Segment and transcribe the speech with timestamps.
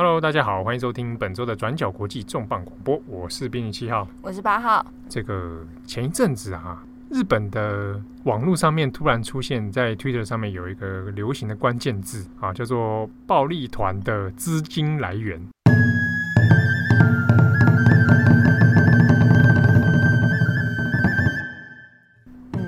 [0.00, 4.86] Hello，大家好，欢迎收听本周的转角国际重磅广播，我是编辑七号，我是八号。
[5.08, 15.36] 这个前一阵子啊，日本的网络上面突然出现在 Twitter 上面有一个流行的关键字啊，叫做“暴力团的资金来源”。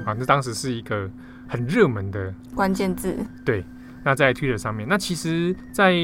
[0.04, 1.08] 啊，这当时是一个
[1.46, 3.64] 很热门的关键字，对。
[4.02, 5.94] 那在 Twitter 上面，那其实，在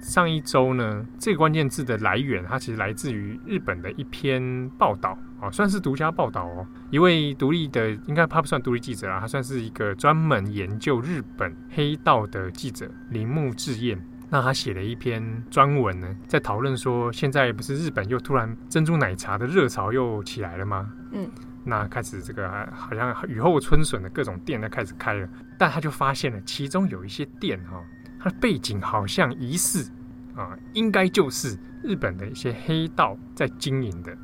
[0.00, 6.66] 上一周呢，这个关键字的来源，它其实来自于日本的一篇报道啊，算是独家报道哦。
[6.90, 14.00] 一位独立的，应该他不算独立记者啊，他算是一个专门研究日本黑道的记者铃木智彦。
[14.28, 20.90] 那他写了一篇专文呢，在讨论说，现在不是日本又突然珍珠奶茶的热潮又起来了吗？
[21.12, 21.30] 嗯。
[21.68, 27.82] 那开始这个好像雨后春笋的各种店呢开始开了，但他就发现了其中有一些店哈，
[28.20, 29.90] 它的背景好像疑似
[30.36, 34.16] 啊，应该就是日本的一些黑道在经营的。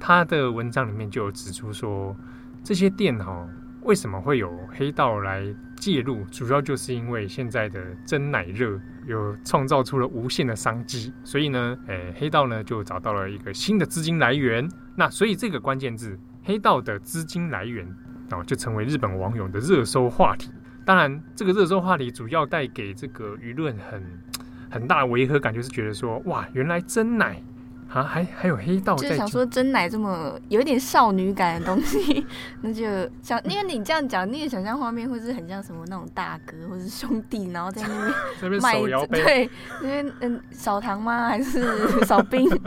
[0.00, 2.16] 他的文章里面就有指出说，
[2.64, 3.48] 这些店哈
[3.82, 5.42] 为什么会有黑道来
[5.76, 14.68] 介入，主要就是因为现在的真奶热有创造出了无限的商机，所以呢，诶，黑道呢就找到了一个新的资金来源。
[14.96, 16.18] 那所以这个关键字。
[16.48, 17.86] 黑道的资金来源，
[18.30, 20.50] 哦，就成为日本网友的热搜话题。
[20.82, 24.02] 当然，这个热搜话题主要带给这个舆论很
[24.72, 27.42] 很大的违和感，就是觉得说，哇，原来真奶
[27.90, 32.26] 啊，还还有黑道在，就是想说真奶这么有一点少女感的东西，
[32.62, 32.86] 那就
[33.20, 39.50] 想，因为你这样讲，那个想象画面会是很像什么那种大哥或是兄弟，然后在那边 卖手摇杯，对，
[39.82, 41.28] 那边嗯，扫堂吗？
[41.28, 41.62] 还是
[42.06, 42.48] 扫冰？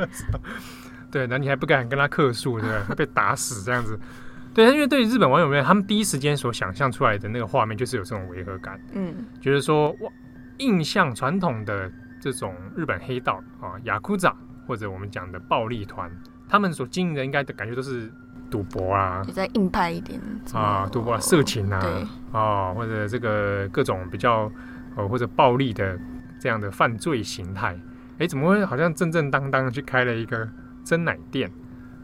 [1.11, 2.85] 对，那你还不敢跟他客诉，对吧？
[2.87, 3.99] 会被打死这样子。
[4.53, 8.79] 对，因为对于日本网友们，他们第一时间所想象出来的那个画面，就是有这种违和感。
[8.93, 10.11] 嗯，觉得说哇，
[10.57, 14.35] 印象传统的这种日本黑道啊，雅库扎
[14.67, 16.11] 或者我们讲的暴力团，
[16.49, 18.11] 他们所经营的应该的感觉都是
[18.49, 20.19] 赌博啊，比较硬派一点
[20.53, 24.51] 啊，赌博、啊、色情啊，对啊，或者这个各种比较
[24.95, 25.97] 呃或者暴力的
[26.39, 27.77] 这样的犯罪形态。
[28.17, 30.47] 哎，怎么会好像正正当当去开了一个？
[30.83, 31.51] 珍奶店，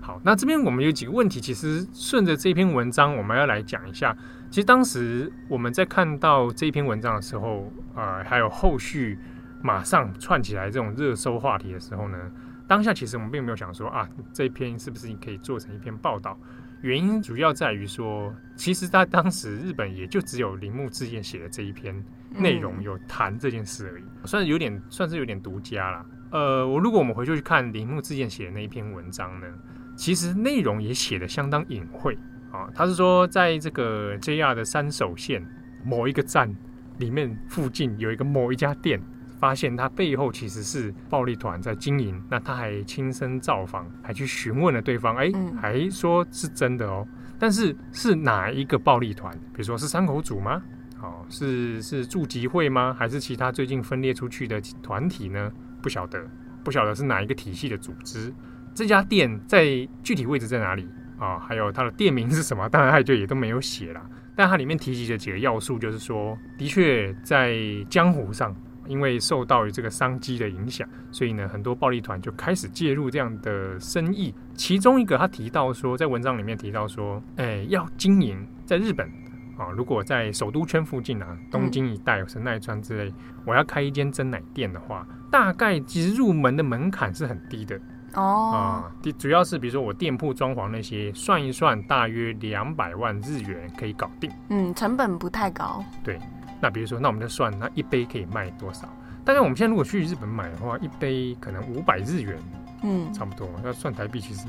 [0.02, 4.16] 好，那这边我们有几个问题，其实顺着这篇文章，我们要来讲一下。
[4.50, 9.20] 其实当时我们在看到这篇文章的时候，呃，还有后续
[9.62, 12.18] 马上串起来这种热搜话题的时候呢，
[12.66, 16.38] 当下其实我们并没有想说啊，这一篇是不是你可以做成一篇报道？
[16.82, 26.06] 原因主要在于说，其实在当时日本也就只有铃木志彦写的这一篇内容有谈这件事而已，算是有点算是有点独家啦。
[26.30, 29.48] 呃，我如果我们回去去看铃木智彦写的那一篇文章呢，
[29.96, 32.18] 其实内容也写的相当隐晦
[32.52, 32.68] 啊。
[32.76, 35.46] 他是说，在这个 JR 的三手线
[35.86, 36.54] 某一个站
[36.98, 39.02] 里面附近有一个某一家店，
[39.40, 42.22] 发现他背后其实是暴力团在经营。
[42.30, 47.08] 那他还亲身造访，还去询问了对方，哎，还说是真的哦。
[47.40, 49.34] 但是是哪一个暴力团？
[49.54, 50.62] 比如说是山口组吗？
[51.02, 52.94] 哦，是是住集会吗？
[52.98, 55.52] 还是其他最近分裂出去的团体呢？
[55.88, 56.22] 不晓得，
[56.66, 58.34] 不晓得是哪一个体系的组织。
[58.76, 60.86] 这家店在具体位置在哪里
[61.18, 61.40] 啊？
[61.40, 62.68] 还有它的店名是什么？
[62.68, 64.02] 当然，它就也都没有写了。
[64.36, 67.56] 但它里面提及的几个要素，就是说，的确在
[67.90, 68.54] 江湖上，
[68.86, 74.36] 因为受到于这个商机的影响，所以呢，很多暴力团就开始介入这样的生意。
[74.54, 79.10] 其中一个，他提到说，在文章里面提到说，哎，要经营在日本。
[79.58, 83.14] 啊，如果在首都圈附近啊，东京一带、神奈川之类，
[83.46, 87.80] 我要开一间真奶店的话，大概其实入门的门槛是很低的
[88.14, 88.52] 哦。
[88.54, 94.32] 啊，主要是比如说我店铺装潢那些，算一算，大约两百万日元可以搞定。
[94.50, 95.84] 嗯，成本不太高。
[96.04, 96.20] 对，
[96.62, 98.88] 那比如说，那我们就算，那一杯可以卖多少？
[99.26, 102.38] 大概我们现在如果去日本买的话，一杯可能五百日元，
[102.84, 103.50] 嗯，差不多。
[103.64, 104.48] 那算台币，其实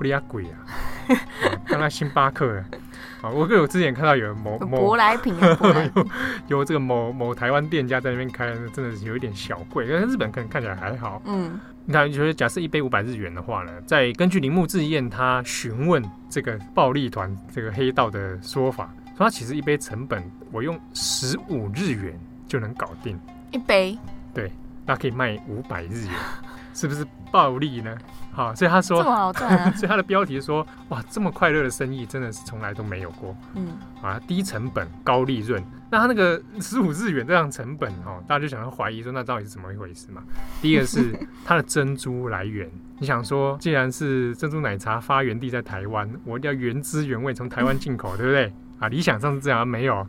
[0.00, 0.56] 不离啊贵啊。
[1.66, 2.64] 刚刚星巴克。
[3.20, 5.36] 啊，我我之前看到有某某舶来品
[6.48, 9.86] 有有这个某某台湾店家在那边开，真的是有一点小贵。
[9.86, 11.20] 但是日本可能看起来还好。
[11.26, 22.18] 嗯，你看，你觉得假设一杯五百日元的话呢，再根据铃木智彦他询问这个暴力团这个黑道的说法，说他其实一杯成本我用十五日元
[22.48, 23.20] 就能搞定
[23.50, 23.98] 一杯。
[24.32, 24.50] 对，
[24.86, 26.14] 那可以卖五百日元，
[26.80, 27.94] 是不是暴利呢？
[28.32, 29.02] 好，所以他说，
[29.76, 33.36] 所以他的标题说，哇，这么快乐的生意真的是从来都没有过。
[33.54, 33.68] 嗯，
[34.00, 35.62] 啊，低成本高利润。
[35.90, 40.22] 那他那个十五日元这样成本哦，大家就想要怀疑说，那到底是怎么一回事嘛？
[40.62, 42.66] 第一个是 它的珍珠来源，
[42.98, 48.50] 你想说，既然是珍珠奶茶发源地在台湾，我一定要原汁原味从台湾进口，对不对？
[48.80, 50.06] 啊，理想上是这样，没有。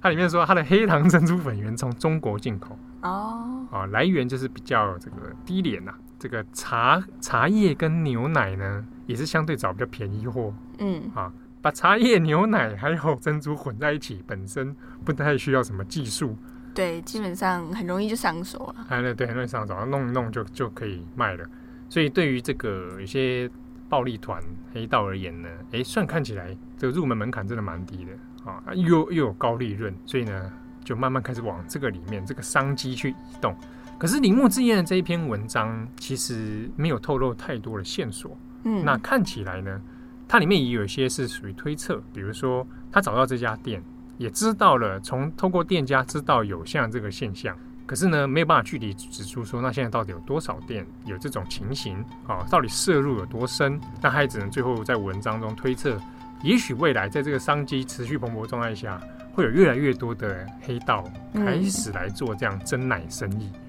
[0.00, 2.78] 它里面说它的黑糖珍珠粉源从中国进口。
[3.02, 5.98] 哦，啊，来源就是比较这个低廉呐、啊。
[6.24, 10.54] 这个茶茶叶跟牛奶呢，也是相对找比较便宜货。
[10.78, 11.30] 嗯，啊，
[11.60, 14.74] 把茶叶、牛奶还有珍珠混在一起，本身
[15.04, 16.34] 不太需要什么技术。
[16.72, 18.86] 对，基本上很容易就上手了。
[18.88, 21.44] 哎，对，很容易上手，弄一弄就就可以卖了。
[21.90, 23.50] 所以对于这个有些
[23.90, 24.42] 暴力团
[24.72, 30.50] 黑道而言呢，哎，算看起来这个入门门槛真的蛮低的啊，又又有高利润，所以呢，
[30.82, 33.54] 就慢慢开始往这个里面这个商机去移动。
[33.98, 38.36] 可是铃木志彦的这一篇文章其实没有透露太多的线索。
[38.64, 39.80] 嗯，那看起来呢，
[40.26, 43.82] 它里面也有一些是属于推测，比如说他找到这家店，
[44.18, 47.56] 也知道了从透过店家知道有像这个现象，
[47.86, 53.78] 可是呢没有办法具体指出说那现在到底有多少店有这种情形啊，到底涉入有多深？
[54.02, 56.00] 那他也只能最后在文章中推测，
[56.42, 59.00] 也许未来在这个商机持续蓬勃状态下，
[59.32, 61.04] 会有越来越多的黑道
[61.34, 63.50] 开始来做这样真奶生意。
[63.52, 63.60] 嗯，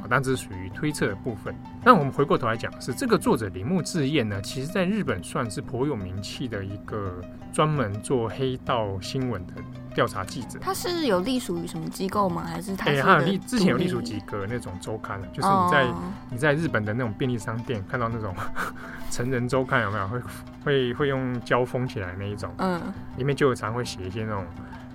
[0.00, 1.54] 好，但这是属于推测的部分。
[1.84, 7.20] 那我们回过头来讲，是这个作者铃木智彦呢，其实在日本算是颇有名气的一个
[7.52, 9.54] 专门做黑道新闻的
[9.94, 10.58] 调查记者。
[10.60, 12.44] 他是有隶属于什么机构吗？
[12.46, 12.90] 还是他是？
[12.90, 18.34] 哎、欸，他有隶，之前有隶属几个那种周刊，就是你在、哦、你在日本的那种便利商店看到那种
[19.10, 20.08] 成人周刊有没有？
[20.08, 20.20] 会
[20.64, 22.80] 会会用胶封起来那一种，嗯，
[23.16, 24.44] 里面就有常会写一些那种，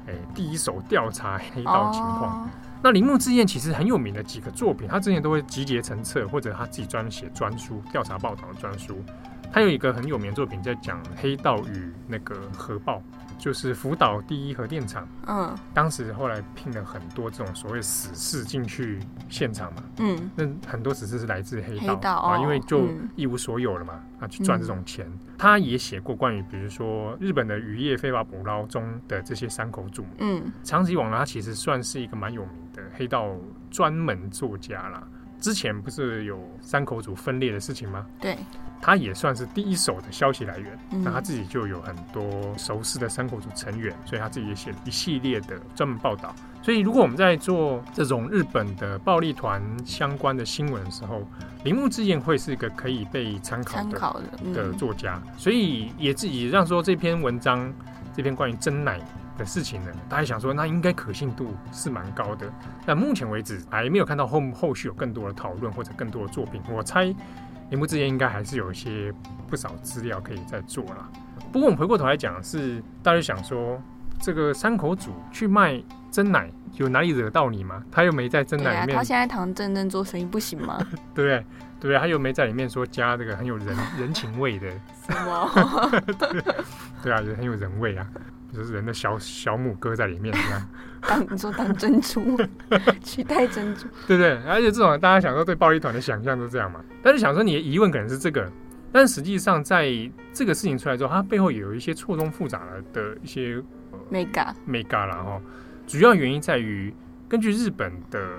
[0.07, 2.43] 哎、欸，第一手调查黑道情况。
[2.43, 2.49] 哦
[2.83, 9.03] 那铃木智彦其实很有名的几个作品，他之前都会集结成册，或者他自己专写专书、调查报道的专书。
[9.51, 13.01] 他有一个很有名的作品在讲黑道与那个核爆。
[13.39, 18.97] 就是福岛第一核电厂，嗯，当时后来聘了很多这种所谓死士进去
[19.29, 25.05] 现场嘛，嗯，那很多死士是来自黑道，黑道啊，哦，因为就一无所有了嘛，嗯、啊，去赚这种钱。
[25.05, 32.66] 嗯、他也写过关于比如说日本的渔业非法捕捞中的这些山口组，嗯，长崎往来他其实算是一个蛮有名的
[32.97, 33.29] 黑道
[33.69, 35.07] 专门作家啦。
[35.39, 38.05] 之前不是有山口组分裂的事情吗？
[38.19, 38.35] 对。
[38.79, 46.33] 他也算是第一手的消息来源，那、嗯、他自己就有很多熟识的山口组成员，所以他自己也写了一系列的专门报道。
[46.61, 51.27] 所以如果我们在做这种日本的暴力团相关的新闻的时候，
[51.63, 57.73] 铃木智彦会是一个可以被参考的考的、嗯、的作家，所以也自己让说这篇文章，
[58.15, 58.99] 这篇关于真奶
[59.37, 62.51] 的事情呢，大家想说那应该可信度是蛮高的。
[62.85, 67.13] 但目前为止还没有看到后后续有更多的讨论或者更多的作品，我猜。
[67.69, 69.13] 铃木之间应该还是有一些
[69.49, 71.09] 不少资料可以再做啦。
[71.51, 73.77] 不过我们回过头来讲，是大家想说，
[74.21, 77.83] 这个山口组去卖真奶，有哪里惹到你吗？
[77.91, 78.95] 他又没在真奶里面。
[78.95, 80.77] 啊、他现在堂真正做生意不行吗？
[81.13, 81.41] 对 不
[81.81, 81.91] 对？
[81.91, 81.99] 对？
[81.99, 84.69] 他又没在里面说加这个很有人人情味的
[85.05, 86.01] 什么？
[86.17, 86.41] 对，
[87.03, 88.07] 对啊，也很有人味啊。
[88.53, 90.69] 就是人的小小母哥在里面，这样
[91.01, 92.37] 当你说当珍珠
[93.03, 94.37] 取代珍珠，对不对？
[94.47, 96.79] 而且这种大家想说对暴力团的想象都这样嘛？
[97.03, 98.51] 但是想说你的疑问可能是这个，
[98.91, 99.91] 但实际上在
[100.33, 102.63] 这个事情出来之后，它背后也有一些错综复杂
[102.93, 103.61] 的一些
[104.11, 105.41] mega mega 啦哈。
[105.85, 106.93] 主要原因在于
[107.29, 108.29] 根据日本的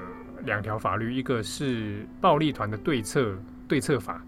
[0.45, 4.23] 两条法律，一个是暴力团的对策对策法，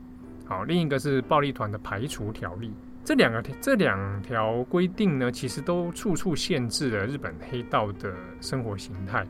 [0.47, 2.73] 好，另一个是暴力团的排除条例。
[3.11, 9.27] 这两个这两条规定呢，其实都处处限制了日本黑道的生活形态。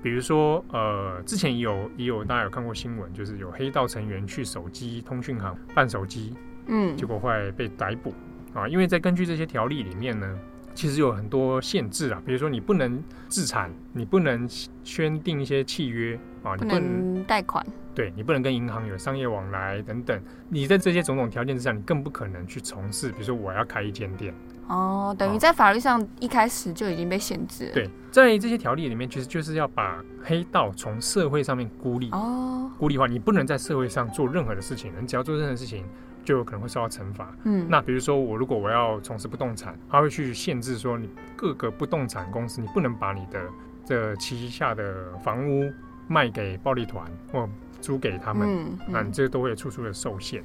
[0.00, 6.34] 比如说，呃，之前也有也有大家有看过新闻，就是有黑道成员去手机通讯行办手机，
[6.68, 8.14] 嗯，结果会被逮捕
[8.54, 8.68] 啊。
[8.68, 10.38] 因为在根据这些条例里面呢，
[10.72, 14.48] 其实有很多限制啊，比如说你不能自产，你不能
[14.84, 17.66] 签订一些契约啊，你不能贷款。
[17.96, 24.34] 对，你不能跟银行有商业往来等等，你在这些种种条件之下，你更不可能去从事，比如说我要开一间店。
[24.68, 27.72] 哦，等于在法律上一开始就已经被限制了。
[27.72, 32.10] 对，在这些条例里面，其实就是要把黑道从社会上面孤立。
[32.10, 35.82] 哦，孤立化，你不能在社会上做任何的事情，你只要做任何事情，
[36.22, 37.34] 就有可能会受到惩罚。
[37.44, 43.40] 嗯，那比如说我如果我要从事不动产，他会去限制说，你各个不动产公司，你不能把你的
[43.86, 45.72] 这旗下的房屋
[46.08, 47.48] 卖给暴力团或。
[47.86, 50.42] 租给他们，嗯，嗯，那你这个都会处处的受限，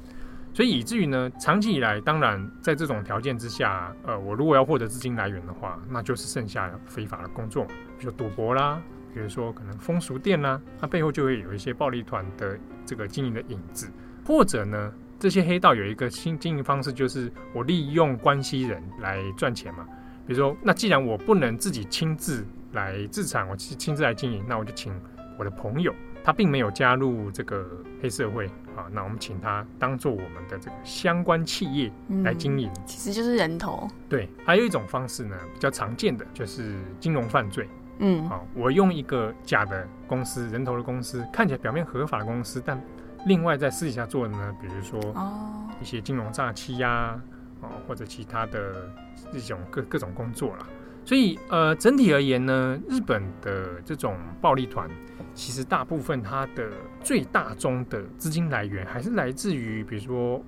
[0.54, 7.64] 所以以至于呢，长期以来，当然在这种条件之下，呃，我如果要获得资金来源的话，那就是剩下非法的工作，
[7.98, 8.80] 比如说赌博啦，
[9.12, 12.56] 比如说可能风俗店啦，它背后就会有一些暴力团的
[12.86, 13.90] 这个经营的影子，
[14.24, 19.84] 或者呢，这些黑道有一个新经营方式，就是我利用关系人来赚钱嘛，
[20.28, 24.94] 比如说，那既然我不能自己亲自来自产，我亲亲自来经营，那我就请
[25.38, 25.92] 我的朋友。
[26.24, 27.66] 他并没有加入这个
[28.00, 33.88] 黑社会啊，那我们请他当做我们的这个相关企业来经营，嗯，其实就是人头。
[34.08, 42.80] 对，还有一种方式呢，比较常见的就是金融犯罪嗯，好，我用一个假的公司，人头的公司，看起来表面合法的公司，但
[43.26, 47.20] 另外在私底下做的呢，比如说哦一些金融诈欺呀，
[47.60, 48.90] 哦或者其他的
[49.32, 50.66] 这种各各种工作啦。
[51.04, 54.88] 所以呃整体而言呢，日本的这种暴力团，
[55.34, 56.70] 其实大部分它的
[57.02, 60.42] 最大宗的资金来源还是来自于比如说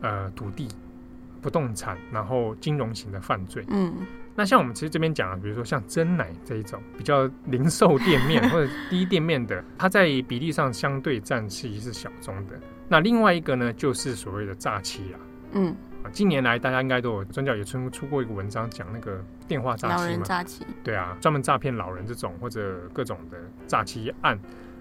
[0.00, 0.68] 呃土地。
[1.42, 3.64] 不动产，然后金融型的犯罪。
[3.68, 3.94] 嗯，
[4.34, 12.58] 那像我们其实这边讲的，比如说像真奶这一种比较零售店面 或者低店面的，它在比例上相对占其实是小众的。
[12.88, 15.20] 那另外一个呢，就是所谓的诈欺啊。
[15.52, 15.76] 嗯，
[16.06, 20.00] 啊，近年来大家应该都有，专家也出出过一个文章讲那个电话诈欺嘛。
[20.00, 20.64] 老人诈欺。
[20.84, 24.38] 对啊，专门诈骗老人这种或者各种的诈欺案，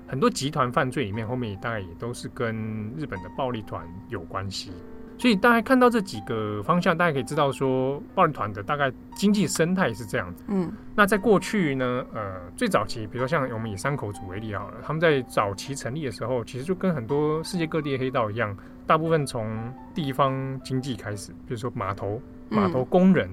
[0.07, 4.71] 很多集团犯罪里面后面大概也都是跟日本的暴力团有关系。
[5.17, 10.43] 所以大家看到这几个方向，大家可以知道说，暴力团的大概经济生态是这样子。
[10.47, 18.55] 嗯，那在过去呢，呃，最早期，比如说像我们以三口组为例好了，他们在早期成立的时候，其实就跟很多世界各地的黑道一样，
[18.85, 23.29] 大部分从地方经济开始，比如说码头、码头工人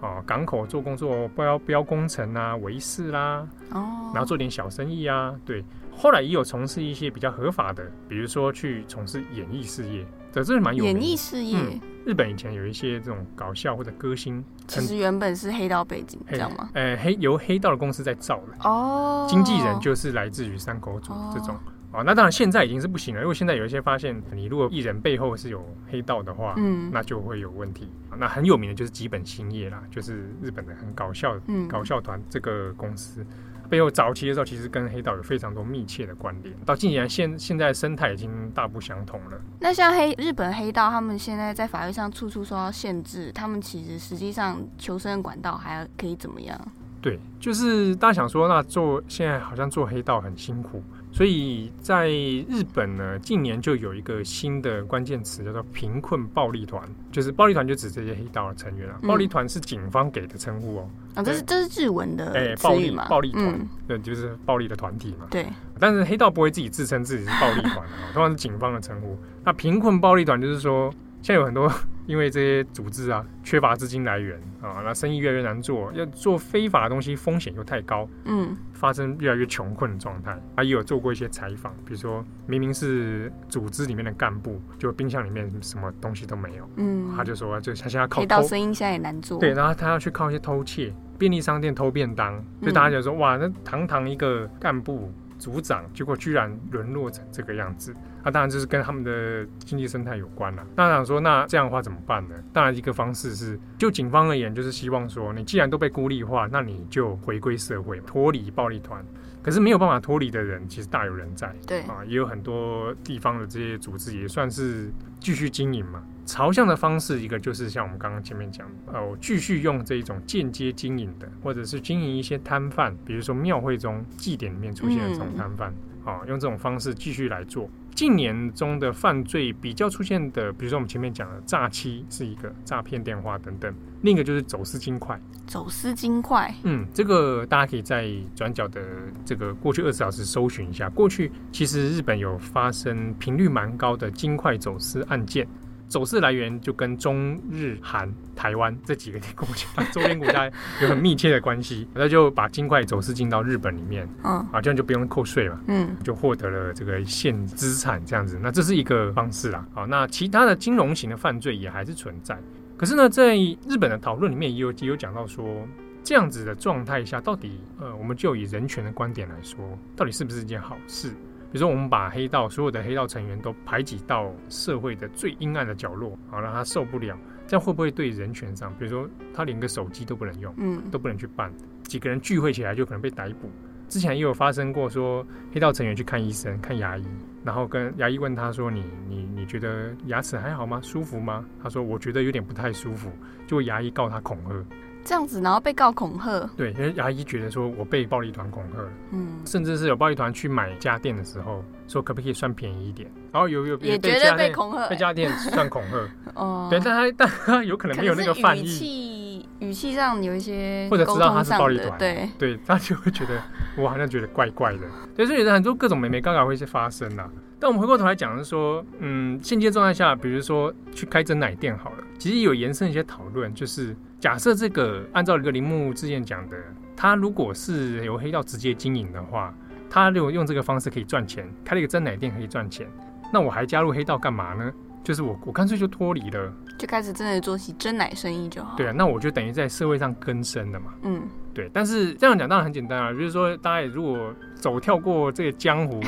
[0.00, 5.64] 啊、嗯呃，港口做工作，标标工程啊，维士啦，哦，然后做点小生意啊，对。
[5.96, 10.06] 后来也有从事一些比较合法的，比如说去从事演艺事业。
[10.30, 10.84] 这真的蛮有。
[10.84, 16.68] 演艺事业、嗯，日本以前有一些这种搞笑或者歌星，其实原本是黑道背景，这样吗？
[16.74, 22.04] 呃，黑由黑道的公司在造的哦，经纪人就是来自于山口组这种哦，哦。
[22.04, 27.88] 那当然现在已经是不行了，因为现在有一些发现，你如果艺人背后是有黑道的话，嗯，那就会有问题。
[28.18, 33.24] 那很有名的就是吉本兴业啦，就是日本的很搞笑的搞笑团这个公司。
[33.66, 36.54] 背后早期的时候，其实跟黑道有非常多密切的关联。
[36.64, 39.40] 到近年现现在生态已经大不相同了。
[39.60, 46.58] 那像黑日本黑道，他们现在在法律上处处受到限制，他们其实实际上求生的管道还可以怎么样？
[47.02, 50.82] 对，就是大家想说，那做现在好像做黑道很辛苦。
[51.16, 58.98] 所以在日本呢，近年就有一个新的关键词叫做“贫困暴力团”，就是暴力团就指这些黑道的成员啊。
[59.00, 60.90] 嗯、暴力团是警方给的称呼哦。
[61.14, 65.26] 啊，这是这是日文的哎，暴力暴力团，嗯、对，就是暴力的团体嘛。
[65.30, 65.46] 对。
[65.80, 69.16] 但是黑道不会自己自称自己是暴力团啊， 通常是警方的称呼。
[69.42, 70.92] 那贫困暴力团就是说。
[71.22, 71.68] 现在有很多，
[72.06, 80.40] 因为这些组织啊缺乏资金来源啊，那生意越来越难做，要做非法的东西风险又太高，嗯，发生越来越穷困的状态。
[80.56, 95.12] 他也有做过一些采访，比如说明明是组织里面的干部，就冰箱里面什么东西都没有，嗯，他就说就他现在靠黑道生意现在也难做，对，然后他要去靠一些偷窃，便利商店偷便当，就大家就说、嗯、哇，那堂堂一个干部。
[95.46, 100.66] 组长，结果居然沦落成这个样子，那、当然就是跟他们的经济生态有关了。
[100.74, 102.34] 那想说，那这样的话怎么办呢？
[102.52, 109.04] 当然，一个方式是，就警方而言，就是希望说，你既然都被孤立化，那你就回归社会，脱离暴力团。
[109.46, 111.54] 可是没有办法脱离的人，其实大有人在。
[111.68, 116.02] 对啊，也有很多地方的这些组织也算是继续经营嘛。
[116.24, 125.72] 朝向的方式，一个就是像我们刚刚前面讲的，哦，继续用这种间接经营的，或者是经营一些摊贩，比如说庙会中祭典里面出现的这种摊贩，
[126.06, 127.68] 啊、嗯，用这种方式继续来做。
[127.94, 135.18] 近年中的犯罪比较出现的，比如说我们前面讲的诈欺是一个诈骗电话等等，另一个就是走私金块。
[135.46, 138.82] 走私金块，嗯，这个大家可以在转角的
[139.24, 140.90] 这个过去二十小时搜寻一下。
[140.90, 145.46] 过去其实日本有发生频率蛮高的金块走私案件。
[145.88, 150.50] 走势来源就跟中日韩台湾这几个国家周边国家
[150.82, 158.38] 有很密切的关系，那就把金块走势进到日本里面，嗯，啊，这样就不用扣税了，嗯，就获得了这个现资产这样子。
[158.42, 162.38] 那这是一个方式啦，好，那其他的金融型的犯罪也还是存在。
[162.76, 165.66] 可是呢，在日本的讨论里面也有也有讲到说，
[166.02, 169.58] 这样子的状态下，到底呃，我们就以人权的观点来说，
[169.96, 171.12] 到底是不是一件好事？
[171.52, 181.52] 比如说，我们把黑道所有的黑道成员都排挤到社会的最阴暗的角落，好让他受不了，这样会不会对人权上，比如说他连个手机都不能用，嗯，都不能去办，
[181.84, 183.50] 几个人聚会起来就可能被逮捕。
[183.88, 187.06] 之前也有发生过，说黑道成员去看医生、看牙医，
[187.44, 190.80] 然后跟牙医问他说：“你你你觉得牙齿还好吗？
[190.82, 193.08] 舒服吗？”他说：“我觉得有点不太舒服。”
[193.46, 194.64] 就牙医告他恐吓。
[195.06, 196.50] 这样子，然后被告恐吓。
[196.56, 205.96] 对，因为牙医觉得说我被暴力团恐吓了，嗯，甚至是有暴力团去买家电的时候，说可不可以算便宜一点，然后有有也觉得被恐吓，被家电算恐吓，
[206.34, 212.28] 哦，对，但他但他有可能没有那个犯意，语气语气上有一些或者知道他是暴力团，对。
[212.38, 213.40] 对， 他就会觉得
[213.76, 214.80] 我好像觉得怪怪的，
[215.14, 217.30] 对，所以很多各种美眉角角会是发生的。
[217.58, 226.56] 但我们回过头来讲，是说，嗯，现阶状态下，比如说去开真奶店好了，其实有延伸一些讨论，就是假设这个按照一个铃木之前讲的
[226.96, 229.54] 他如果是由黑道直接经营的话，
[229.90, 232.86] 他如果用这个方式可以赚钱，开了一个真奶店可以赚钱，
[233.32, 234.72] 那我还加入黑道干嘛呢？
[235.04, 238.76] 就是我，我干脆就脱离了，就开始真的做起真奶生意就好。
[238.76, 240.86] 对啊，那我就等于在社会上更生了嘛。
[241.02, 241.22] 嗯，
[241.54, 241.70] 对。
[241.72, 246.00] 但是这样讲当然很简单啊，比如说大家如果走跳过这个江湖。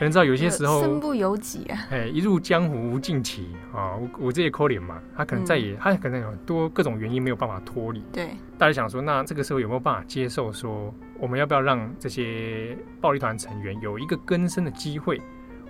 [0.00, 8.02] 可能知道有些时候身不由己啊，哎，一入江湖无尽期啊，我我这些可怜嘛，他可能再也，嗯、他可能有很多各种原因没有办法脱离。
[8.10, 15.20] 对，大家想说，那这个时候有没有办法接受说，我们要不要让这些暴力团成员有一个更生的机会，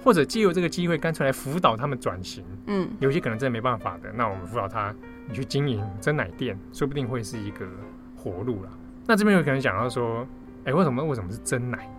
[0.04, 2.44] 或者借由这个机会，干脆来辅导他们转型？
[2.66, 4.94] 嗯，有些可能真的没办法的，那我们辅导他，
[5.26, 7.66] 你去经营真奶店，说不定会是一个
[8.14, 8.70] 活路了。
[9.08, 10.24] 那这边有可能讲到说，
[10.66, 11.90] 哎，为什么为什么是真奶？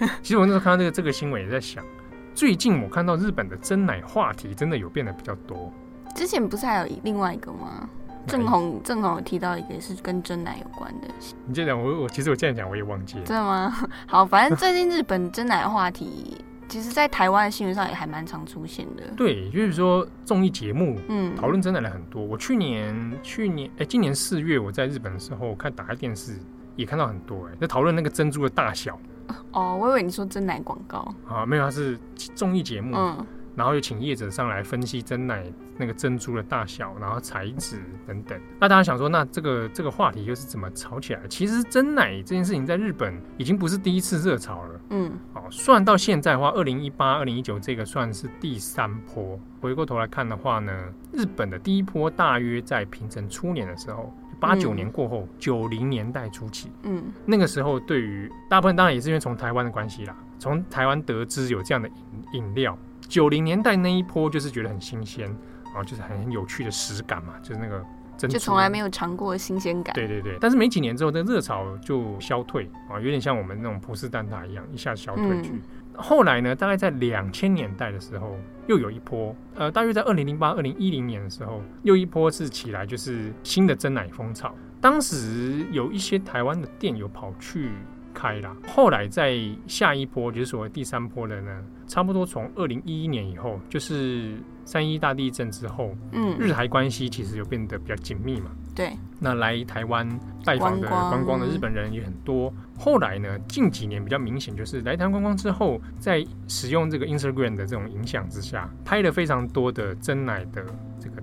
[0.22, 1.84] 其实我那时候看到这个这个新闻，也在想，
[2.34, 5.72] 最近我看到日本的真奶话题真的有变得比较多。
[6.14, 7.88] 之前不是还有另外一个吗？
[8.26, 11.06] 正红正红有提到一个也是跟真奶有关的。
[11.46, 13.24] 你这样讲，我我其实我这样讲我也忘记了。
[13.24, 13.72] 真的吗？
[14.08, 19.04] 好，反正最近日本真奶话题，其实在台湾的新闻上也还蛮常出现的。
[19.16, 22.20] 对，就是说综艺节目，嗯，讨论真奶的很多。
[22.20, 26.36] 我去年去年哎，今年四月我在日本的时候看打开电视，
[26.74, 28.98] 也看到很多哎，在讨论那个珍珠的大小。
[29.52, 31.98] 哦，我以为你说真奶广告啊，没有，它是
[32.34, 35.44] 综艺节目，嗯，然后又请业者上来分析真奶
[35.78, 38.38] 那个珍珠的大小，然后材质等等。
[38.60, 41.28] 那大家想说，那这个这个话题又是怎么炒起来的？
[41.28, 49.38] 其实真奶这件事情在日本已经不是第一次热潮了，嗯，哦，算到现在的话，二零一八、二零一九这个算是第三波。
[49.60, 50.72] 回过头来看的话呢，
[51.12, 54.12] 日本的第一波大约在平成初年的时候。
[54.38, 61.94] 八九年过后，九零、嗯、年代初期，嗯，那个时候对于大部分当然也是因为从台湾的关系啦，从台湾得知有这样的饮
[62.32, 62.76] 饮料，
[63.08, 65.26] 九零年代那一波就是觉得很新鲜，
[65.64, 67.84] 然后就是很很有趣的实感嘛，就是那个
[68.18, 68.34] 珍珠。
[68.34, 70.36] 就从来没有尝过的新鲜感，对对对。
[70.40, 75.50] 但是没几年之后，那热潮就消退啊，有点像我们那种葡式蛋挞一样，一下子消退去。
[75.52, 75.62] 嗯
[75.96, 78.36] 后来呢，大概在两千年代的时候，
[78.66, 84.54] 又有一波，呃，大约在二零零八、二零一零年的时候，又一波是起来，就是新的真奶风潮。
[84.80, 87.70] 当时有一些台湾的店有跑去
[88.16, 88.56] 开啦。
[88.66, 98.50] 后来在下一波，就是所谓第三波的呢，差不多从二零一一年以后，就是三一大地震之后，嗯，日台关系其实有变得比较紧密嘛。
[98.74, 100.08] 对，那来台湾
[100.44, 102.52] 拜访的观光的日本人也很多。
[102.78, 110.72] 后来呢，近几年比较明显，就是来台湾观光之后，在使用这个 Instagram 的这种影响之下，拍了非常多的真奶的这个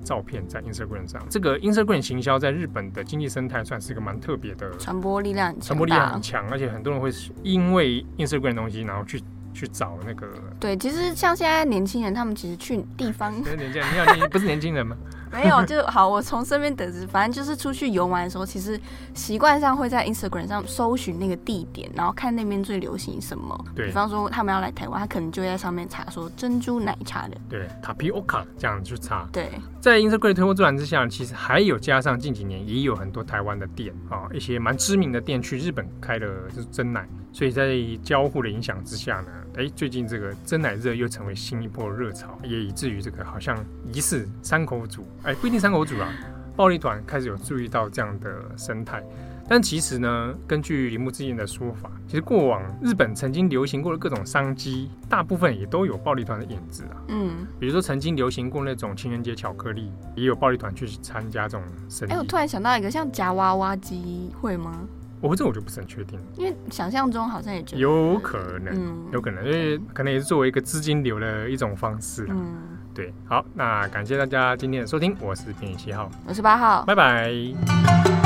[0.04, 1.20] 照片在 Instagram 上。
[1.30, 7.10] 这个 Instagram 行销在日本的经济生态算是一个蛮特别的，传播力量，传播力量很强，而且很多人会
[7.42, 9.22] 因为 Instagram 的东西，然后去。
[9.56, 10.28] 去找那个，
[10.60, 14.98] 对，其实像现在年轻人，他们其实去地方， 年轻人，你好，你不是年轻人吗？
[15.34, 16.08] 没有，就好。
[16.08, 18.80] 我从身边得知，反正就是出去游玩的时候，其实
[19.14, 23.66] 习惯上会在 Instagram 上搜寻那个地点，然后看那边最流行什么。
[23.76, 29.28] 对，比方说他们要来台湾，他可能就会在上面查说珍珠奶茶的，对，Tapioca 这样去查。
[29.32, 29.50] 对，
[29.82, 39.28] 在 Instagram 推波助澜之下，其实还有加上近几年也有很多台湾的店啊，一些蛮知名的店去日本开的就是真奶，所以在交互的影响之下呢。
[39.58, 43.58] 哎，最近这个真奶热又成为新一波热潮，也以至于这个好像
[43.92, 46.10] 疑似三口组，哎，不一定三口组啊，
[46.56, 49.04] 暴力团开始有注意到这样的生态。
[49.46, 56.96] 但其实呢，根据铃木之彦的说法，其实过往日本曾经流行过的各种商机，大部分也都有暴力团的影子啊。
[57.10, 62.12] 嗯，比如说曾经流行过那种情人节巧克力，也有暴力团去参加这种生意。
[62.12, 64.88] 哎，我突然想到一个，像夹娃娃机会吗？
[65.24, 72.28] 我这我就不是很确定，因为想象中好像也觉得有可能，嗯、有可能，因为可能也是作为一个资金流的一种方式。
[72.30, 78.23] 嗯，对，好，那感谢大家今天的收听，我是编辑七号，我是八号，拜拜。